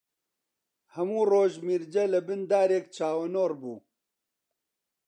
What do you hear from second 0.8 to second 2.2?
هەموو ڕۆژ میرجە